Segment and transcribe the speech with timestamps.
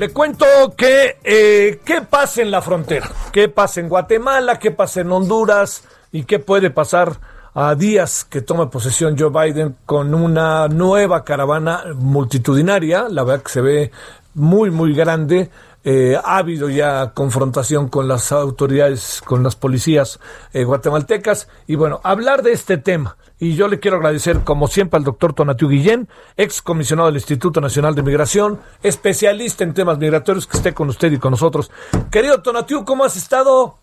[0.00, 5.00] Le cuento que eh, qué pasa en la frontera, qué pasa en Guatemala, qué pasa
[5.00, 7.16] en Honduras y qué puede pasar
[7.52, 13.50] a días que tome posesión Joe Biden con una nueva caravana multitudinaria, la verdad que
[13.50, 13.90] se ve
[14.34, 15.50] muy, muy grande.
[15.84, 20.20] Eh, ha habido ya confrontación con las autoridades, con las policías
[20.52, 21.48] eh, guatemaltecas.
[21.66, 23.16] Y bueno, hablar de este tema.
[23.38, 27.60] Y yo le quiero agradecer, como siempre, al doctor Tonatiu Guillén, ex comisionado del Instituto
[27.60, 31.70] Nacional de Migración, especialista en temas migratorios, que esté con usted y con nosotros.
[32.10, 33.78] Querido Tonatiu, ¿cómo has estado?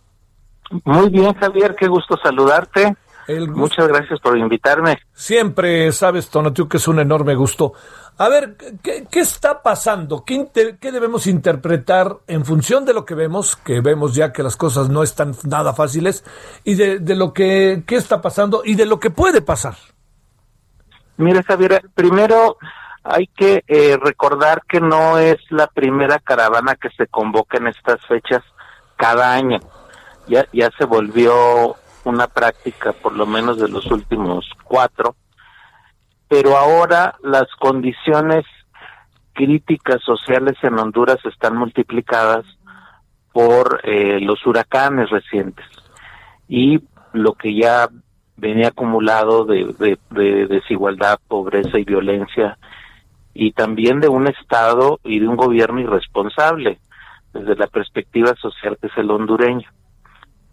[0.84, 2.96] Muy bien, Javier, qué gusto saludarte.
[3.28, 5.00] Muchas gracias por invitarme.
[5.14, 7.73] Siempre sabes, Tonatiu, que es un enorme gusto.
[8.18, 10.23] A ver, ¿qué, está pasando?
[10.23, 10.48] ¿Qué,
[10.80, 13.58] ¿Qué, debemos interpretar en función de lo que vemos?
[13.58, 16.23] Que vemos ya que las cosas no están nada fáciles
[16.64, 19.76] y de, lo que qué está pasando y de lo que puede pasar.
[21.18, 22.58] Mira, Javier, primero
[23.03, 28.06] hay que eh, recordar que no es la primera caravana que se convoca en estas
[28.06, 28.44] fechas
[28.96, 29.59] cada año.
[30.28, 35.16] Ya, ya se volvió una práctica, por lo menos de los últimos cuatro
[36.28, 38.45] pero ahora las condiciones
[39.34, 42.45] críticas sociales en Honduras están multiplicadas
[43.31, 45.66] por eh, los huracanes recientes
[46.47, 46.80] y
[47.14, 47.89] lo que ya
[48.38, 49.97] venía acumulado de,
[50.50, 52.58] desigualdad, pobreza y violencia
[53.34, 56.80] y también de un Estado y de un gobierno irresponsable
[57.34, 59.69] desde la perspectiva social que es el hondureño.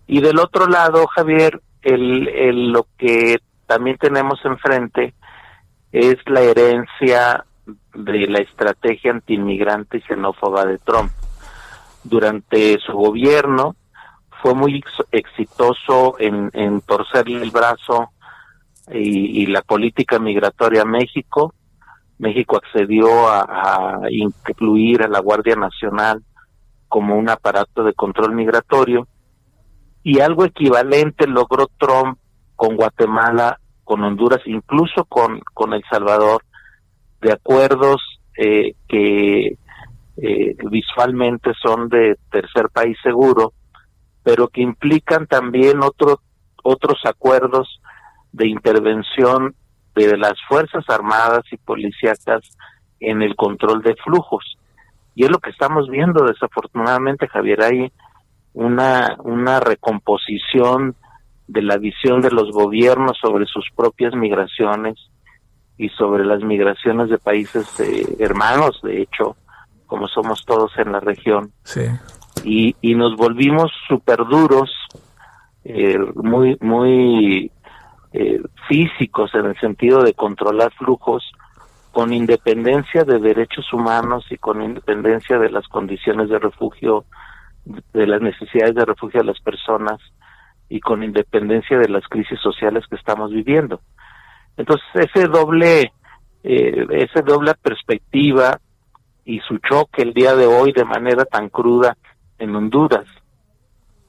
[0.06, 5.14] Y del otro lado, Javier, el, el, lo que también tenemos enfrente
[5.92, 7.44] es la herencia
[7.94, 11.12] de la estrategia antiinmigrante y xenófoba de Trump.
[12.04, 13.76] Durante su gobierno
[14.42, 14.82] fue muy
[15.12, 18.10] exitoso en, torcerle el brazo
[18.92, 21.54] y, la política migratoria a México.
[22.18, 26.22] México accedió a incluir a la Guardia Nacional
[26.88, 29.06] como un aparato de control migratorio
[30.02, 32.18] y algo equivalente logró Trump
[32.56, 36.42] con Guatemala con Honduras, incluso con, con El Salvador,
[37.20, 38.00] de acuerdos
[38.36, 39.58] eh, que
[40.16, 43.52] eh, visualmente son de tercer país seguro,
[44.22, 46.20] pero que implican también otro,
[46.62, 47.80] otros acuerdos
[48.32, 49.54] de intervención
[49.94, 52.56] de las Fuerzas Armadas y Policíacas
[53.00, 54.56] en el control de flujos.
[55.14, 57.92] Y es lo que estamos viendo, desafortunadamente, Javier, hay
[58.54, 60.96] una, una recomposición
[61.46, 64.96] de la visión de los gobiernos sobre sus propias migraciones
[65.76, 69.36] y sobre las migraciones de países eh, hermanos, de hecho,
[69.86, 71.52] como somos todos en la región.
[72.44, 74.70] Y, y nos volvimos súper duros,
[75.64, 77.50] eh, muy, muy
[78.12, 81.30] eh, físicos en el sentido de controlar flujos,
[81.92, 87.04] con independencia de derechos humanos y con independencia de las condiciones de refugio,
[87.64, 90.00] de las necesidades de refugio de las personas
[90.68, 93.80] y con independencia de las crisis sociales que estamos viviendo.
[94.56, 95.92] Entonces, ese doble,
[96.42, 98.58] eh, esa doble perspectiva
[99.24, 101.96] y su choque el día de hoy de manera tan cruda
[102.38, 103.06] en Honduras,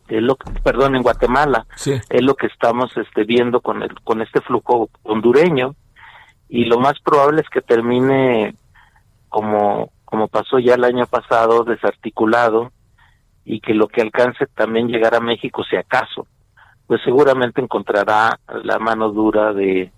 [0.08, 4.42] es lo perdón, en Guatemala, es lo que estamos este, viendo con, el, con este
[4.42, 5.76] flujo hondureño
[6.50, 8.56] y lo más probable es que termine
[9.30, 12.72] como, como pasó ya el año pasado, desarticulado
[13.46, 16.28] y que lo que alcance también llegar a México, si acaso,
[16.88, 19.92] pues seguramente encontrará la mano dura de,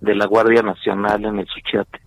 [0.00, 2.00] de la Guardia Nacional en el Suchiate.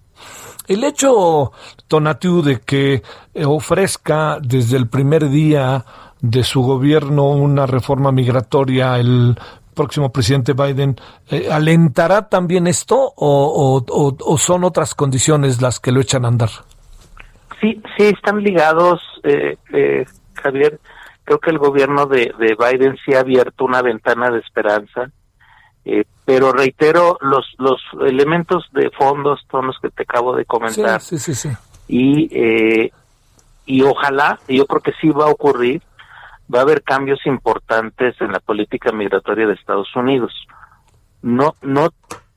[0.67, 1.51] El hecho,
[1.87, 5.83] Tonatiu, de que eh, ofrezca desde el primer día
[6.21, 9.37] de su gobierno una reforma migratoria el
[9.75, 10.95] próximo presidente Biden,
[11.29, 16.49] eh, ¿alentará también esto o, o, son otras condiciones las que lo echan a andar?
[17.61, 20.79] Sí, sí, están ligados, eh, eh, Javier
[21.25, 25.09] creo que el gobierno de, Biden sí ha abierto una ventana de esperanza,
[25.83, 31.01] eh, pero reitero, los, los elementos de fondos son los que te acabo de comentar.
[31.01, 31.49] Sí, sí, sí.
[31.87, 32.91] Y, eh,
[33.65, 35.81] y ojalá, yo creo que sí va a ocurrir,
[36.53, 40.31] va a haber cambios importantes en la política migratoria de Estados Unidos.
[41.21, 41.89] No, no,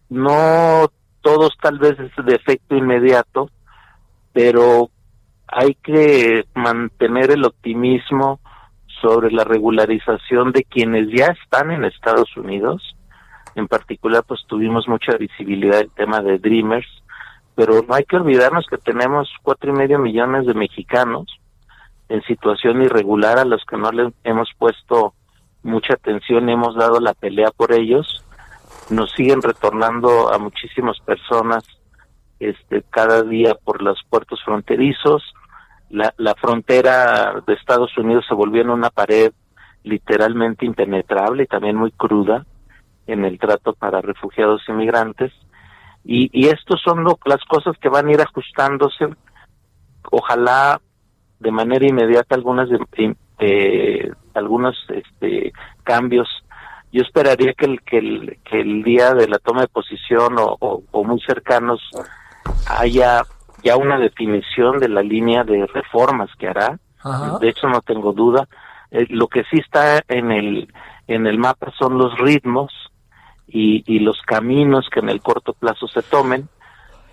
[0.08, 0.90] no
[1.20, 3.50] todos tal vez es de efecto inmediato,
[4.32, 4.90] pero
[5.48, 8.40] hay que mantener el optimismo
[9.00, 12.96] sobre la regularización de quienes ya están en Estados Unidos.
[13.54, 16.86] En particular, pues tuvimos mucha visibilidad el tema de Dreamers,
[17.54, 21.26] pero no hay que olvidarnos que tenemos cuatro y medio millones de mexicanos
[22.08, 25.14] en situación irregular a los que no le hemos puesto
[25.62, 28.24] mucha atención y hemos dado la pelea por ellos.
[28.90, 31.64] Nos siguen retornando a muchísimas personas
[32.40, 35.22] este, cada día por los puertos fronterizos.
[35.90, 39.32] La, la frontera de Estados Unidos se volvió en una pared
[39.84, 42.44] literalmente impenetrable y también muy cruda
[43.06, 45.32] en el trato para refugiados y migrantes.
[46.04, 49.08] Y, y estos son las cosas que van a ir ajustándose.
[50.10, 50.80] Ojalá
[51.40, 52.68] de manera inmediata algunas
[54.34, 55.52] algunos este,
[55.84, 56.28] cambios.
[56.92, 60.56] Yo esperaría que el, que el, que el día de la toma de posición o,
[60.90, 61.80] o, muy cercanos
[62.66, 63.22] haya
[63.62, 66.78] ya una definición de la línea de reformas que hará.
[67.40, 68.48] De hecho, no tengo duda.
[68.90, 70.72] Eh, lo que sí está en el
[71.06, 72.72] en el mapa son los ritmos
[73.46, 76.48] y, y los caminos que en el corto plazo se tomen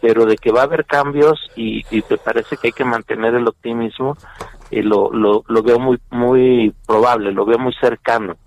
[0.06, 3.34] pero de que va a haber cambios y, y me parece que hay que mantener
[3.34, 4.16] el optimismo,
[4.70, 8.38] y lo, lo, lo veo muy, muy probable, lo veo muy cercano,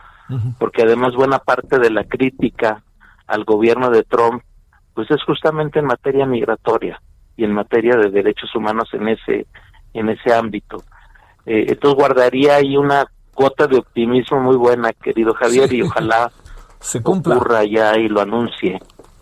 [0.61, 2.85] porque además buena parte de la crítica
[3.27, 4.44] al gobierno de Trump,
[4.99, 7.00] pues es justamente en materia migratoria
[7.37, 9.47] y en materia de derechos humanos en ese,
[9.95, 10.79] en ese ámbito.
[11.47, 16.33] Eh, entonces guardaría ahí una cuota de optimismo muy buena, querido Javier, y ojalá
[16.81, 17.37] se cumpla.
[17.37, 18.81] ocurra ya y lo anuncie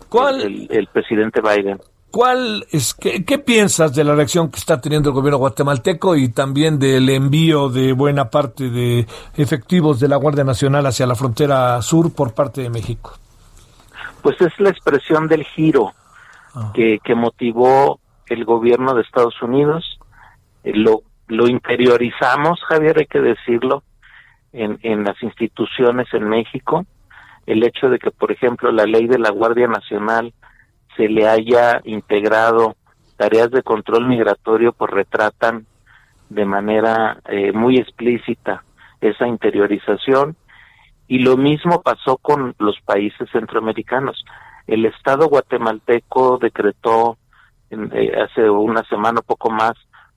[0.09, 0.67] ¿Cuál?
[0.67, 1.77] el presidente Biden.
[2.09, 6.29] ¿Cuál es, qué, qué, piensas de la reacción que está teniendo el gobierno guatemalteco y
[6.29, 11.79] también del envío de buena parte de efectivos de la Guardia Nacional hacia la frontera
[11.83, 13.13] sur por parte de México?
[14.21, 15.93] Pues es la expresión del giro
[16.55, 16.71] ah.
[16.73, 19.99] que, que, motivó el gobierno de Estados Unidos.
[20.63, 23.83] Eh, lo, lo interiorizamos, Javier, hay que decirlo,
[24.53, 26.85] en, en las instituciones en México.
[27.45, 30.33] El hecho de que, por ejemplo, la ley de la Guardia Nacional
[30.95, 32.75] se le haya integrado
[33.15, 35.65] tareas de control migratorio, pues retratan
[36.29, 38.63] de manera eh, muy explícita
[39.01, 40.35] esa interiorización.
[41.07, 44.23] Y lo mismo pasó con los países centroamericanos.
[44.65, 47.17] El Estado guatemalteco decretó
[47.69, 49.73] en, eh, hace una semana o poco más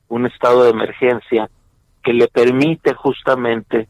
[0.09, 1.49] un estado de emergencia
[2.03, 3.89] que le permite justamente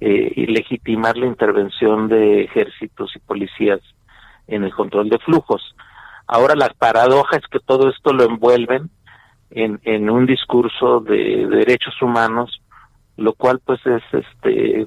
[0.00, 3.80] eh, legitimar la intervención de ejércitos y policías
[4.46, 5.74] en el control de flujos.
[6.26, 8.90] Ahora la paradoja es que todo esto lo envuelven
[9.50, 12.60] en, en un discurso de, derechos humanos,
[13.16, 14.82] lo cual pues es este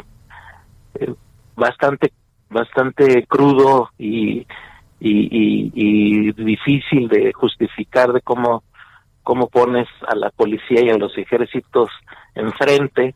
[0.96, 1.14] eh,
[1.60, 2.12] bastante
[2.50, 4.40] bastante crudo y,
[5.00, 8.64] y, y, difícil de justificar de cómo
[9.22, 11.90] cómo pones a la policía y a los ejércitos
[12.34, 13.14] enfrente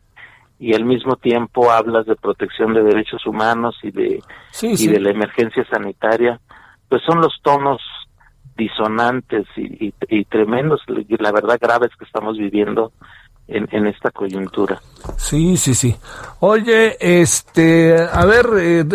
[0.59, 4.21] y al mismo tiempo hablas de protección de derechos humanos y de
[4.61, 6.39] y de la emergencia sanitaria
[6.89, 7.81] pues son los tonos
[8.55, 12.91] disonantes y, y, tremendos, la verdad graves que estamos viviendo
[13.47, 14.81] en, en, esta coyuntura.
[15.17, 15.95] Sí, sí, sí.
[16.39, 18.85] Oye, este, a ver, eh,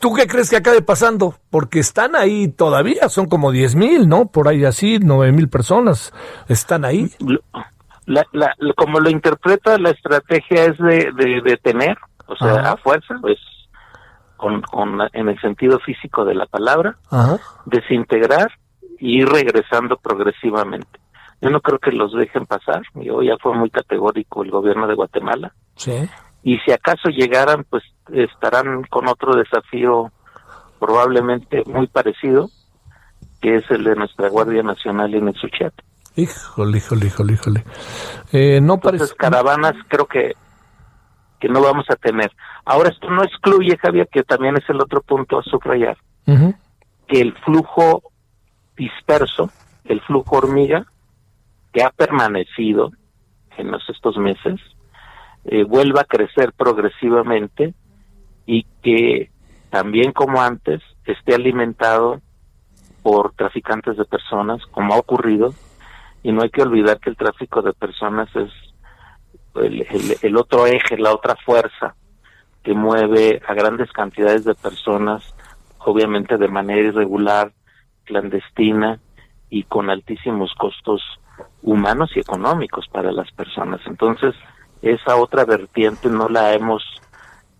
[0.00, 1.34] ¿tú qué crees que acabe pasando?
[1.50, 4.26] Porque están ahí todavía, son como diez mil, ¿no?
[4.26, 6.12] Por ahí así, nueve mil personas
[6.48, 7.10] están ahí.
[8.06, 13.14] La, la, como lo interpreta la estrategia es de, de detener, o sea, a fuerza,
[13.20, 13.38] pues
[14.36, 16.96] con, con, en el sentido físico de la palabra,
[17.66, 18.50] desintegrar
[18.98, 20.99] y ir regresando progresivamente.
[21.40, 24.94] Yo no creo que los dejen pasar, yo ya fue muy categórico el gobierno de
[24.94, 25.54] Guatemala.
[25.76, 26.08] Sí.
[26.42, 27.82] Y si acaso llegaran, pues
[28.12, 30.12] estarán con otro desafío
[30.78, 32.48] probablemente muy parecido,
[33.40, 35.72] que es el de nuestra Guardia Nacional en el Suchat.
[36.16, 37.64] Híjole, híjole, híjole, híjole.
[38.32, 39.14] Eh, no parece...
[39.16, 40.34] caravanas creo que
[41.40, 42.30] que no vamos a tener.
[42.64, 47.34] Ahora esto no excluye, Javier, que también es el otro punto a subrayar, que el
[47.38, 48.02] flujo
[48.76, 49.50] disperso,
[49.84, 50.86] el flujo hormiga,
[51.72, 52.92] que ha permanecido
[53.56, 54.60] en los, estos meses,
[55.44, 57.74] eh, vuelva a crecer progresivamente
[58.46, 59.30] y que
[59.70, 62.20] también como antes esté alimentado
[63.02, 65.54] por traficantes de personas, como ha ocurrido,
[66.22, 68.50] y no hay que olvidar que el tráfico de personas es
[69.54, 69.86] el,
[70.22, 71.94] el, otro eje, la otra fuerza
[72.62, 75.34] que mueve a grandes cantidades de personas,
[75.78, 77.52] obviamente de manera irregular,
[78.04, 79.00] clandestina
[79.50, 81.02] y con altísimos costos
[81.62, 83.80] humanos y económicos para las personas.
[83.86, 84.34] Entonces,
[84.80, 86.82] esa otra vertiente no la hemos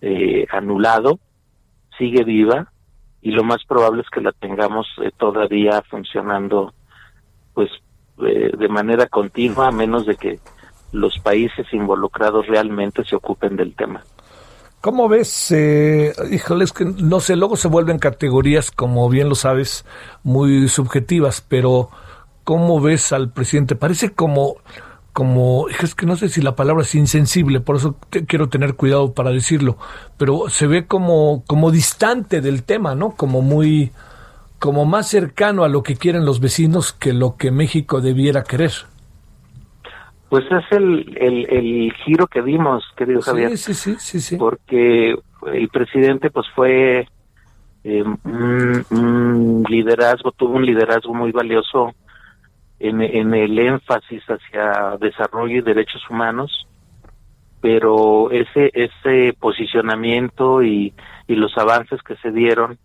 [0.01, 1.19] eh, anulado,
[1.97, 2.71] sigue viva
[3.21, 6.73] y lo más probable es que la tengamos eh, todavía funcionando
[7.53, 7.69] pues
[8.25, 10.39] eh, de manera continua a menos de que
[10.91, 14.03] los países involucrados realmente se ocupen del tema.
[14.81, 15.51] ¿Cómo ves?
[15.51, 19.85] Eh, híjole, es que no sé, luego se vuelven categorías, como bien lo sabes,
[20.23, 21.91] muy subjetivas, pero
[22.43, 23.75] ¿cómo ves al presidente?
[23.75, 24.55] Parece como,
[25.13, 27.95] como, es que no sé si la palabra es insensible, por eso
[28.27, 29.77] quiero tener cuidado para decirlo,
[30.17, 33.11] pero se ve como, como distante del tema, ¿no?
[33.11, 33.91] Como muy,
[34.57, 38.71] como más cercano a lo que quieren los vecinos que lo que México debiera querer.
[40.31, 43.57] Pues es el, el, giro que dimos, querido Javier.
[43.57, 45.13] Sí, sí, sí, sí, Porque
[45.51, 47.05] el presidente pues fue
[47.83, 51.93] eh, un, liderazgo, tuvo un liderazgo muy valioso
[52.79, 56.65] en, en el énfasis hacia desarrollo y derechos humanos,
[57.59, 60.93] pero ese, ese posicionamiento y,
[61.27, 62.79] y los avances que se dieron,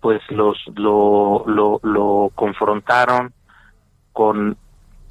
[0.00, 3.34] pues los lo, lo, lo confrontaron
[4.14, 4.56] con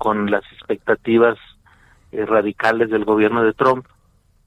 [0.04, 1.38] con las expectativas
[2.12, 3.86] eh, radicales del gobierno de Trump.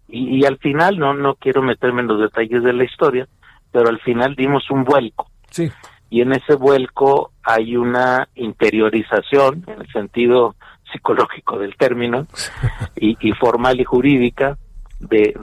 [0.06, 3.26] Y, al final, no, no quiero meterme en los detalles de la historia,
[3.72, 5.30] pero al final dimos un vuelco.
[5.48, 5.72] Sí.
[6.10, 10.56] Y en ese vuelco hay una interiorización, en el sentido
[10.92, 12.26] psicológico del término,
[12.94, 14.58] y, formal y jurídica,
[15.00, 15.34] de,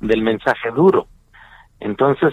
[0.00, 1.08] del, mensaje duro.
[1.78, 2.32] Entonces,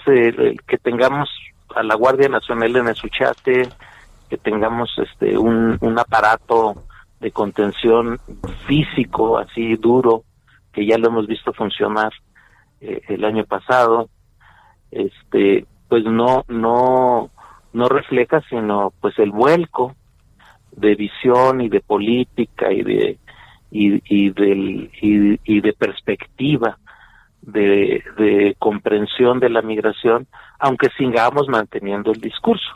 [0.66, 1.30] que tengamos
[1.76, 3.68] a la Guardia Nacional en el Suchate,
[4.30, 6.86] que tengamos este un, un aparato
[7.26, 8.20] de contención
[8.68, 10.26] físico así duro
[10.72, 12.12] que ya lo hemos visto funcionar
[12.82, 14.10] eh, el año pasado
[14.92, 17.32] este pues no no
[17.74, 19.96] no refleja sino pues el vuelco
[20.74, 23.18] de visión y de política y de
[23.72, 26.78] y, del y, de perspectiva
[27.42, 30.28] de comprensión de la migración
[30.60, 32.70] aunque sigamos manteniendo el discurso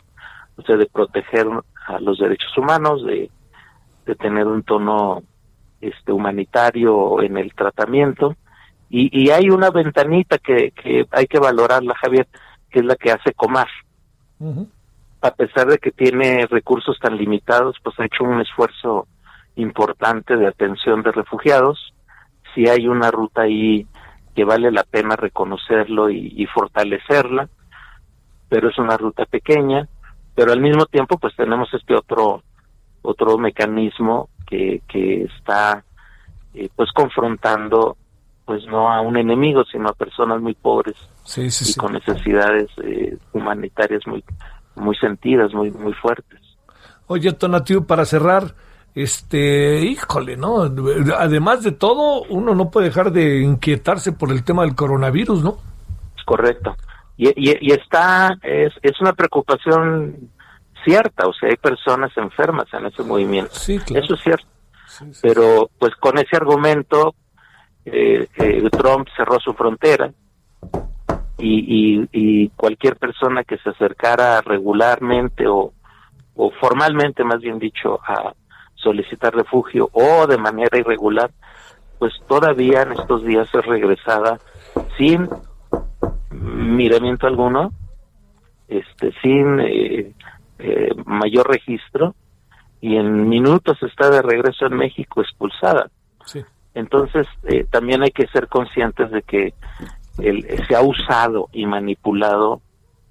[0.56, 1.46] o sea de proteger
[1.86, 3.30] a los derechos humanos de
[4.10, 5.22] de tener un tono
[5.80, 8.34] este humanitario en el tratamiento.
[8.88, 12.26] Y, y hay una ventanita que, que hay que valorarla Javier
[12.70, 13.68] que es la que hace Comar.
[15.22, 19.06] A pesar de que tiene recursos tan limitados pues ha hecho un esfuerzo
[19.54, 21.94] importante de atención de refugiados.
[22.54, 23.86] Si hay una ruta ahí
[24.34, 27.48] que vale la pena reconocerlo y, y fortalecerla
[28.48, 29.88] pero es una ruta pequeña
[30.34, 32.42] pero al mismo tiempo pues tenemos este otro
[33.02, 35.84] otro mecanismo que, que está
[36.54, 37.96] eh, pues confrontando
[38.44, 40.96] pues no a un enemigo sino a personas muy pobres
[41.36, 44.24] y con necesidades eh, humanitarias muy
[44.74, 46.40] muy sentidas muy muy fuertes.
[47.06, 48.54] Oye Tonatiu para cerrar
[48.94, 50.62] este híjole no
[51.16, 55.58] además de todo uno no puede dejar de inquietarse por el tema del coronavirus no
[56.26, 56.76] correcto.
[57.16, 60.30] Y, y, y está es, es una preocupación
[60.84, 63.52] cierta, o sea, hay personas enfermas en ese movimiento.
[63.54, 64.46] Eso es cierto.
[65.22, 67.14] Pero pues con ese argumento
[67.84, 70.12] eh, eh, Trump cerró su frontera
[71.38, 75.72] y, y, cualquier persona que se acercara regularmente o,
[76.36, 78.34] o formalmente, más bien dicho, a
[78.74, 81.30] solicitar refugio o de manera irregular,
[81.98, 84.38] pues todavía en estos días es regresada
[84.98, 85.28] sin
[86.30, 87.72] miramiento alguno,
[88.68, 90.12] este, sin eh,
[90.62, 92.14] eh, mayor registro
[92.80, 95.90] y en minutos está de regreso en México expulsada.
[96.72, 99.54] Entonces, eh, también hay que ser conscientes de que
[100.18, 102.60] el, se ha usado y manipulado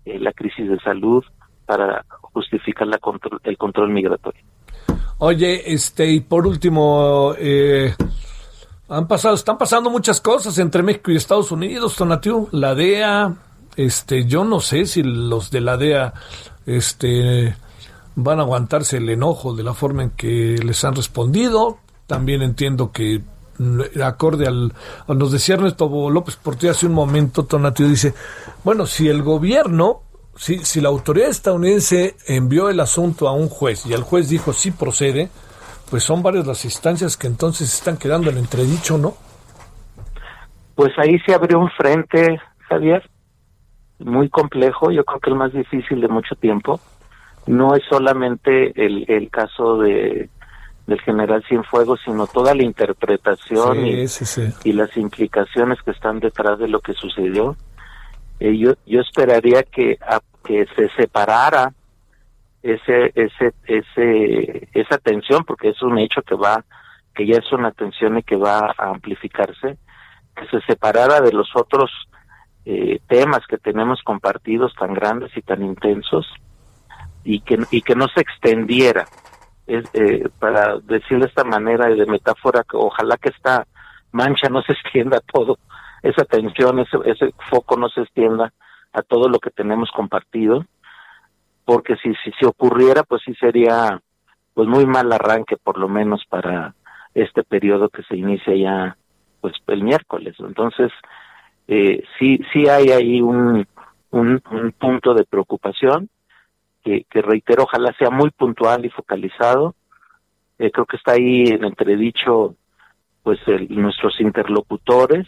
[0.06, 1.24] eh, la crisis de salud
[1.66, 4.42] para justificar la control, el control migratorio.
[5.18, 7.34] Oye, este, y por último,
[8.88, 13.36] han pasado, están pasando muchas cosas entre México y Estados Unidos, Tonatiu, la DEA,
[13.76, 16.14] este, yo no sé si los de la DEA
[16.78, 17.56] este,
[18.16, 21.78] van a aguantarse el enojo de la forma en que les han respondido.
[22.08, 23.22] También entiendo que
[23.58, 24.74] mm, acorde al,
[25.08, 28.14] nos decía Ernesto López Portillo hace un momento, Tonatio dice,
[28.64, 30.02] bueno, si el gobierno,
[30.36, 34.54] si, si la autoridad estadounidense envió el asunto a un juez y el juez dijo
[34.54, 35.30] sí procede,
[35.90, 39.16] pues son varias las instancias que entonces están quedando en entredicho, ¿no?
[40.76, 43.10] Pues ahí se abrió un frente, Javier,
[44.00, 46.80] muy complejo, yo creo que el más difícil de mucho tiempo.
[47.48, 50.30] No es solamente el, el caso de
[50.90, 54.06] del general Cienfuegos, sino toda la interpretación y,
[54.64, 57.56] y, las implicaciones que están detrás de lo que sucedió.
[58.40, 61.74] Eh, yo, yo esperaría que, a, que se separara
[62.64, 66.66] ese, ese, ese, esa tensión, porque es un hecho que va,
[67.14, 69.78] que ya es una tensión y que va a amplificarse,
[70.36, 71.92] que se separara de los otros
[72.72, 76.28] eh, temas que tenemos compartidos tan grandes y tan intensos
[77.24, 79.08] y que, y que no se extendiera
[79.66, 83.66] eh, para decir de esta manera y de metáfora, que ojalá que esta
[84.12, 85.58] mancha no se extienda todo,
[86.04, 88.54] esa tensión, ese, ese foco no se extienda
[88.94, 90.64] a todo lo que tenemos compartido,
[91.66, 94.00] porque si, si se ocurriera, pues sí sería
[94.54, 96.76] pues muy mal arranque por lo menos para
[97.16, 98.98] este periodo que se inicia ya
[99.42, 100.36] pues el miércoles.
[100.38, 100.92] Entonces,
[101.72, 103.68] eh, sí, sí hay ahí un,
[104.10, 104.42] un,
[104.80, 106.10] punto de preocupación
[106.84, 109.76] que, que, reitero, ojalá sea muy puntual y focalizado.
[110.58, 112.56] Eh, creo que está ahí en entredicho
[113.22, 115.28] pues el, nuestros interlocutores,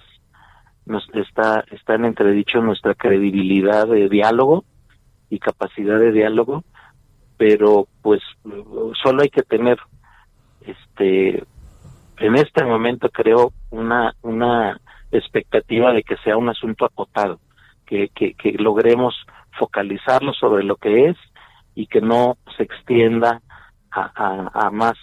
[0.88, 4.66] nos, está, está en entredicho nuestra credibilidad de diálogo
[5.30, 6.64] y capacidad de diálogo,
[7.38, 8.24] pero pues
[9.04, 9.78] solo hay que tener
[10.66, 11.44] este
[12.18, 14.80] en este momento creo una una
[15.12, 17.40] expectativa de que sea un asunto acotado,
[17.86, 19.16] que, que, que logremos
[19.58, 21.18] focalizarlo sobre lo que es
[21.76, 23.42] y que no se extienda
[23.92, 24.96] a, a, más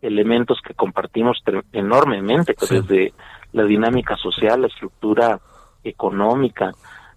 [0.00, 3.12] elementos que compartimos enormemente, desde
[3.52, 5.38] la dinámica social, la estructura
[5.84, 6.72] económica,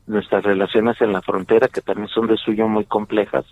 [0.08, 3.46] nuestras relaciones en la frontera, que también son de suyo muy complejas,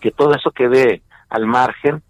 [0.00, 2.02] que todo eso quede al margen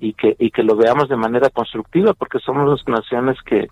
[0.00, 3.68] y que, y que lo veamos de manera constructiva, porque somos naciones que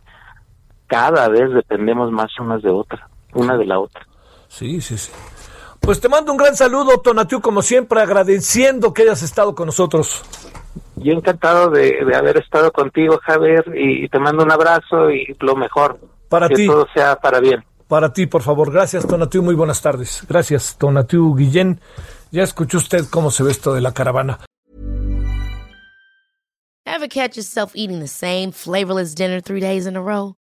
[0.91, 4.05] cada vez dependemos más unas de otra, una de la otra.
[4.49, 5.13] Sí, sí, sí.
[5.81, 10.23] Pues te mando un gran saludo, Tonatiu, como siempre, agradeciendo que hayas estado con nosotros.
[10.97, 15.99] Yo encantado de, haber estado contigo, Javier, y, te mando un abrazo y lo mejor.
[16.29, 17.65] Para que todo sea para bien.
[17.89, 18.71] Para ti, por favor.
[18.71, 19.43] Gracias, Tonatiu.
[19.43, 20.25] Muy buenas tardes.
[20.29, 21.81] Gracias, Tonatiu Guillén.
[22.31, 24.39] Ya escuchó usted cómo se ve esto de la caravana.
[26.85, 30.35] Ever catch yourself eating the same flavorless dinner three days in a row?